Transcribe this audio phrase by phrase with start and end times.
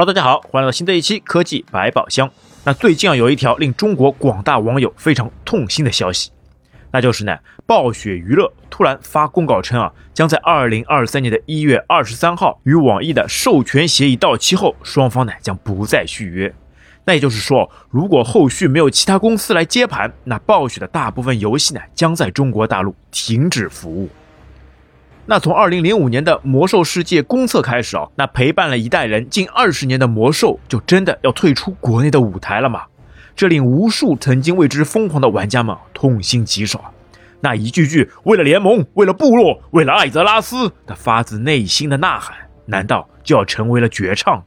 [0.00, 2.30] Hello，大家好，欢迎来到新的一期科技百宝箱。
[2.64, 6.30] 那最近啊，有一条令中国广大网友非常痛心的消息，
[6.90, 16.50] 那就是呢，暴雪娱乐突然发公告称啊，将在二零二三年的一月二十三号与网易的授权协议到期后，双方呢将不再续约。
[17.04, 24.08] 那也就是说，如果后续没有其他公司来接盘，那暴雪的大部分游戏呢将在中国大陆停止服务。
[25.26, 32.82] 那从二零零五年的《魔兽世界》公测开始啊，那陪伴了一代人近二十年的魔兽，就真的要退出国内的舞台了吗？
[33.36, 36.80] 这令无数曾经为之疯狂的玩家们痛心疾首！
[37.40, 44.42] 那一句句为了联盟、为了部落、为了艾泽拉斯的发自内心的呐喊，难道就要成为了绝唱？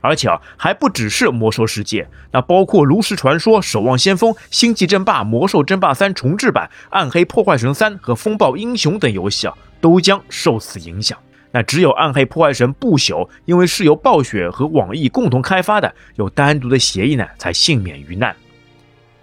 [0.00, 9.54] 而且啊，还不只是《魔兽世界》，那包括《炉石传说》《守望先锋》《星际争霸》《魔兽争霸三重置版》《暗黑破坏神三》和《风暴英雄》等游戏啊。
[9.84, 11.18] 都将受此影响。
[11.50, 18.34] 那只有《暗黑破坏神：不朽》，因为是由暴雪和网易共同开发的，有单独的协议呢，才幸免于难。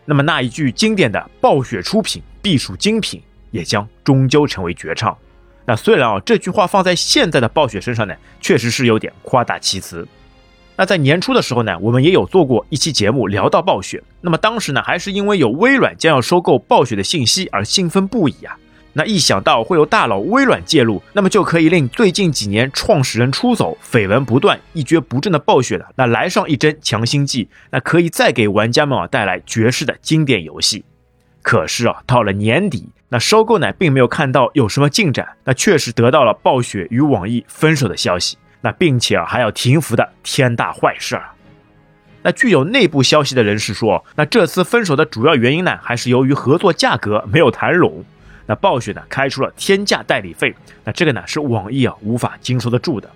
[0.06, 3.20] 那么那一句经典的“暴雪出品必属精品”，
[3.50, 5.18] 也将终究成为绝唱。
[5.66, 10.08] 那虽然啊，这句话放在现在的暴雪身上呢，确实是有点夸大其词。
[10.78, 14.04] 那在年初的时候呢，我们也有做过一期节目聊到暴雪。
[14.22, 18.56] 那么当时呢，还是因为有微软将要收购暴雪的信息而兴奋不已啊。
[18.94, 30.84] 那一想到会有大佬微软介入，那么就可以令最近几年创始人出走、绯闻不断、一蹶不振的暴雪的那来上一针强心剂，那可以再给玩家们啊带来绝世的经典游戏。
[31.42, 41.30] 可是啊，到了年底，那收购呢并没有看到有什么进展，那确实得到了暴雪与网易分手的消息，那并且啊还要停服的天大坏事儿。
[42.24, 48.04] 那具有内部消息的人士说，那这次分手的主要原因呢，还是由于合作价格没有谈拢。
[48.52, 53.10] 那暴雪呢开出了天价代理费，那这个呢是网易啊无法经受得住的。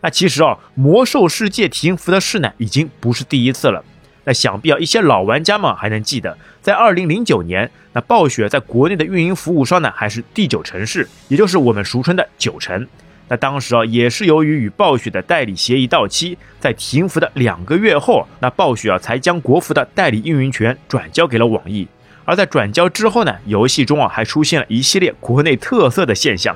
[0.00, 3.84] 那其实啊，魔兽世界停服的事呢已经不是第一次了。
[4.24, 12.88] 那想必啊一些老玩家们还能记得，在二零零九年，那暴雪在国内的运营服务商呢还是第九城市，也就是我们俗称的九城。
[13.28, 21.86] 那当时啊也是由于与暴雪的代理协议到期，在停服的两个月后，那暴雪啊才将国服的代理运营权转交给了网易。
[22.26, 26.54] 而在转交之后呢，游戏中啊还出现了一系列国内特色的现象，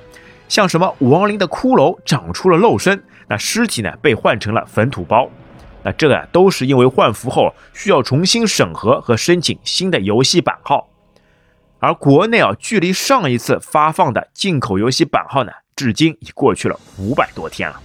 [0.49, 5.31] 像什么亡灵的骷髅长出了肉身，那尸体呢被换成了粉土包，
[5.85, 10.91] 那这个都是因为换服后需要重新审核和申请新的游戏版号，
[11.79, 17.81] 而国内啊距离上一次发放的进口游戏版号呢，至今已过去了五百多天了。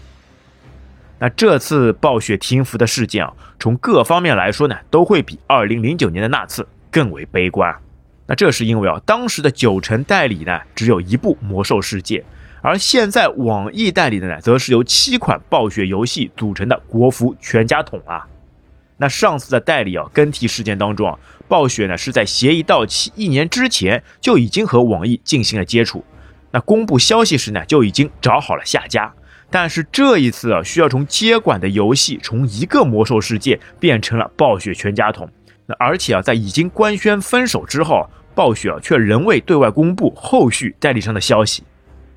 [1.20, 6.68] 那这次暴雪停服的事件啊，从各方面来说呢，都会比二零零九年的那次。
[6.96, 7.76] 更为悲观，
[8.26, 12.20] 那这是因为啊，当时的九成代理呢只有一部《魔兽世界》，
[12.62, 18.26] 而现在网易代理的呢，则是由七款暴雪游戏组成的国服全家桶啊。
[18.96, 21.20] 那上次的代理啊更替事件当中啊，
[21.50, 26.06] 暴雪呢是在协议到期一年之前就已经和网易进行了接触，
[26.52, 29.14] 那公布消息时呢就已经找好了下家，
[29.50, 35.30] 但是这一次啊，需要从接管的游戏从一个魔兽世界变成了暴雪全家桶。
[35.68, 41.64] 那而且啊，在已经官宣分手之后，暴雪啊却仍未对外公布后续代理商的消息。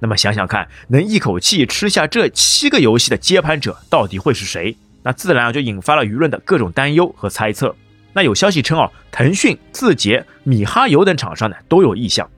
[0.01, 4.77] 那么想想看，能一口气吃下这七个游戏的接盘者到底会是谁？
[5.03, 7.75] 那自然啊就引发了舆论的各种担忧和猜测。
[8.13, 12.29] 那有消息称啊，腾讯、字节、米哈游等厂商呢都有意向。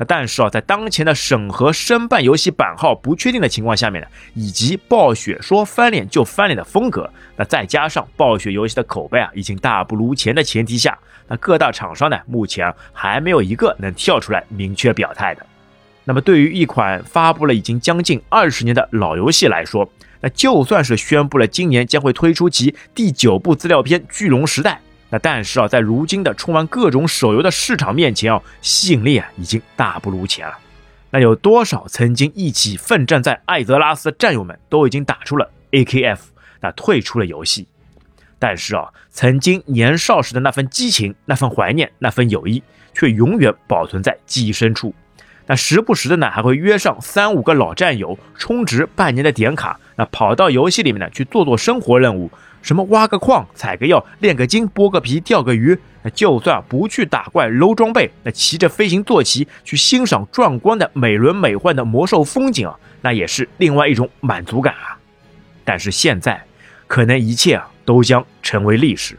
[0.00, 15.44] 那但是啊，在当前的审核申办游戏版号不确定的情况下面呢，以及暴雪说翻脸就翻脸的风格，那再加上暴雪游戏的口碑啊已经大不如前的前提下，那各大厂商呢目前还没有一个能跳出来明确表态的。
[16.04, 19.86] 那么对于一款发布了已经将近二十年的老游戏来说，
[20.22, 24.80] 那就算是宣布了今年将会推出其第九部资料片《巨龙时代》。
[25.10, 30.56] 那但是啊，在如今的充满各种手游的市场面前啊，吸引力啊已经大不如前了。
[31.10, 36.18] 那有多少曾经一起奋战在艾泽拉斯的战友们都已经打出了 AKF，
[36.60, 37.66] 那退出了游戏。
[38.38, 42.62] 但是啊，曾经年少时的那份激情、那份怀念、那份友谊，
[42.94, 44.94] 却永远保存在记忆深处。
[45.46, 52.30] 那时不时的呢，还会约上三五个老战友，充值半年的点卡，那跑到游戏里面呢去做做生活任务。
[52.62, 64.98] 什么挖个矿、采个药、炼个金、剥个皮、钓个鱼，那就算不去打怪、搂装备，那骑着飞行坐骑去欣赏壮观的美轮美奂的魔兽风景啊，那也是另外一种满足感啊。
[65.64, 66.42] 但是现在，
[66.86, 69.18] 可能一切啊都将成为历史。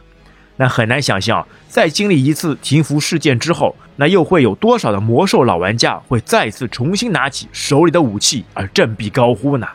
[0.56, 9.66] 那很难想象，在经历一次停服事件之后，那又会有多少的魔兽老玩家会再次重新拿起手里的武器而振臂高呼呢？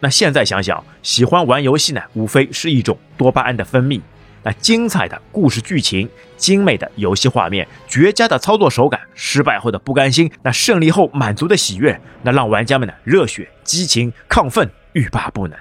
[0.00, 4.00] 那现在想想，喜欢玩游戏呢，无非是一种多巴胺的分泌。
[4.42, 6.08] 那精彩的故事剧情、
[6.38, 15.58] 精美的游戏画面、绝佳的操作手感、失败后的不甘心、那胜利后满足的喜悦，那让玩家们呢热血、激情、亢奋、欲罢不能。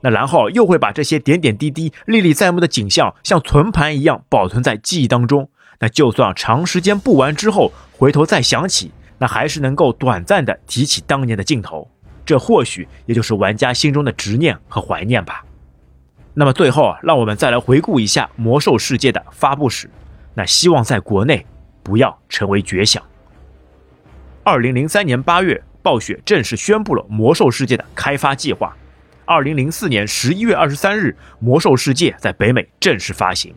[0.00, 5.48] 那然后又会把这些点点滴滴、历历在目的景象，像存盘一样保存在记忆当中。
[5.80, 11.90] 那就算长时间不玩之后，回头再想起，那还是能够短暂的提起当年的镜头。
[12.24, 15.44] 这或许也就是玩家心中的执念和怀念吧。
[16.34, 19.88] 那么最后，让我们再来回顾一下《魔兽世界》的发布史。
[20.34, 21.46] 那希望在国内
[21.82, 23.02] 不要成为绝响。
[24.42, 28.76] 二零零三年八月，暴雪正式宣布了《魔兽世界》的开发计划。
[29.24, 33.54] 二零零四年十一月二十三日，《魔兽世界》在北美正式发行。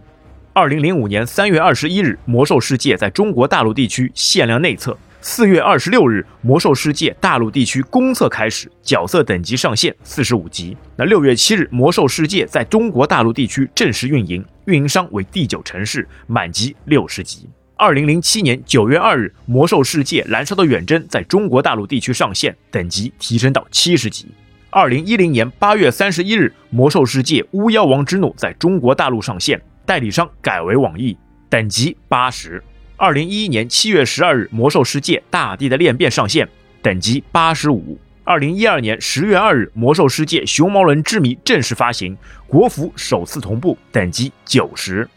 [0.53, 4.97] 二零零五年三月二十一日，《魔兽世界》在中国大陆地区限量内测。
[5.19, 10.77] 四月二十六日，《魔兽世界》大陆地区公测开始，角色等级上限四十五级。
[10.95, 17.49] 那六月七日，《魔兽世界》在中国大陆地区正式运营，运营商为第九城市，满级六十级。
[17.75, 24.27] 二零零七年九月二日，《魔兽世界：燃烧的远征》在中国大陆地区上线，等级提升到七十级。
[24.69, 31.17] 二零一零年八月三十一日，《魔兽世界：巫妖王之怒》在中国大陆上线，代理商改为网易，
[31.49, 32.63] 等级八十。
[32.99, 36.49] 二零一一年七月十二日，《魔兽世界：大地的裂变》上线，
[36.81, 37.95] 等级八十五。
[38.23, 42.17] 二零一二年十月二日，《魔兽世界：熊猫人之谜》正式发行，
[42.47, 45.07] 国服首次同步，等级九十。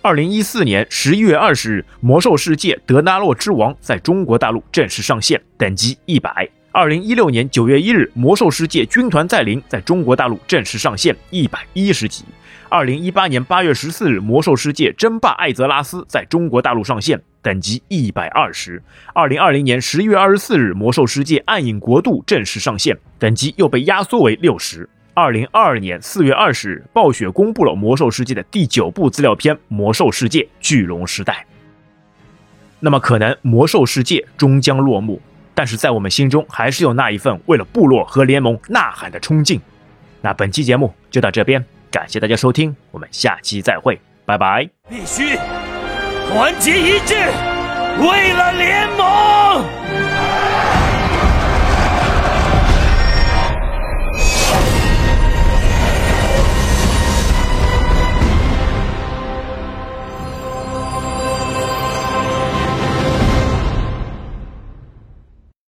[0.00, 6.48] 二零一四年十一月二十日，《魔兽世界：德纳洛之王》在中国大陆正式上线，等级一百。
[6.70, 12.24] 二零一六年九月一日，《魔兽世界：军团再临》在中国大陆正式上线，一百一十级。
[12.68, 18.82] 二零一八年八月十四日，《魔兽世界：争霸艾泽拉斯》在中国大陆上线，等级一百二十。
[19.14, 24.86] 二零二零年十一月二十四日，《魔兽世界：暗影国度》正式上线，等级又被压缩为六十。
[25.14, 31.46] 二零二二年四月二十日，暴雪公布了《魔兽世界》的第九部资料片《魔兽世界：巨龙时代》。
[32.78, 35.20] 那么，可能《魔兽世界》终将落幕，
[35.58, 39.60] 但是在我们心中，还是有那一份为了部落和联盟呐喊的冲劲。
[40.20, 41.64] 那本期节目就到这边。
[41.90, 44.70] 感谢大家收听，我们下期再会，拜拜。
[44.88, 45.34] 必须
[46.28, 47.16] 团结一致，
[47.98, 49.64] 为了联盟。